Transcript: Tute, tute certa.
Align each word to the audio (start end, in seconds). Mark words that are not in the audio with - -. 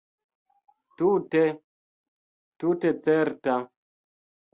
Tute, 1.01 1.43
tute 2.63 2.93
certa. 3.05 3.59